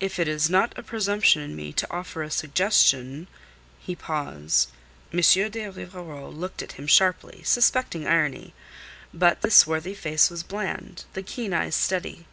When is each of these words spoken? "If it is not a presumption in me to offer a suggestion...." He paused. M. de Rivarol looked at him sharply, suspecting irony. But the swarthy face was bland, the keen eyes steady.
"If 0.00 0.18
it 0.18 0.26
is 0.26 0.48
not 0.48 0.72
a 0.78 0.82
presumption 0.82 1.42
in 1.42 1.54
me 1.54 1.74
to 1.74 1.92
offer 1.94 2.22
a 2.22 2.30
suggestion...." 2.30 3.26
He 3.78 3.94
paused. 3.94 4.70
M. 5.12 5.20
de 5.20 5.68
Rivarol 5.68 6.32
looked 6.32 6.62
at 6.62 6.72
him 6.80 6.86
sharply, 6.86 7.42
suspecting 7.44 8.06
irony. 8.06 8.54
But 9.12 9.42
the 9.42 9.50
swarthy 9.50 9.92
face 9.92 10.30
was 10.30 10.42
bland, 10.42 11.04
the 11.12 11.22
keen 11.22 11.52
eyes 11.52 11.74
steady. 11.74 12.24